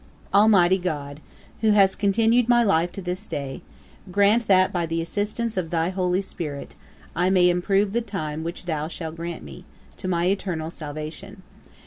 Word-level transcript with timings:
'Almighty 0.33 0.79
God, 0.79 1.19
who 1.59 1.73
hast 1.73 1.99
continued 1.99 2.49
my 2.49 2.63
life 2.63 2.91
to 2.93 3.03
this 3.03 3.27
day, 3.27 3.61
grant 4.11 4.47
that, 4.47 4.73
by 4.73 4.87
the 4.87 4.99
assistance 4.99 5.57
of 5.57 5.69
thy 5.69 5.89
Holy 5.89 6.23
Spirit, 6.23 6.73
I 7.15 7.29
may 7.29 7.51
improve 7.51 7.93
the 7.93 8.01
time 8.01 8.43
which 8.43 8.65
thou 8.65 8.87
shall 8.87 9.11
grant 9.11 9.43
me, 9.43 9.63
to 9.97 10.07
my 10.07 10.25
eternal 10.25 10.71
salvation. 10.71 11.43